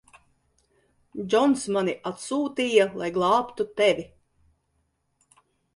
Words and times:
Džons 1.33 1.67
mani 1.77 1.95
atsūtīja, 2.13 2.89
lai 3.03 3.13
glābtu 3.19 3.71
tevi. 3.83 4.11